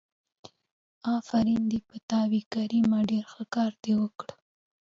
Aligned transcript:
آفرين 1.15 1.63
دې 1.71 1.79
په 1.87 1.97
تا 2.09 2.21
وي 2.29 2.41
کريمه 2.53 2.99
ډېر 3.09 3.25
ښه 3.33 3.43
کار 3.55 3.71
دې 3.83 3.93
وکړ. 4.01 4.27